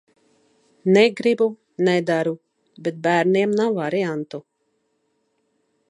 Negribu, 0.95 1.47
nedaru. 1.89 2.33
Bet 2.87 2.99
bērniem 3.09 3.55
nav 3.61 3.79
variantu. 3.85 4.41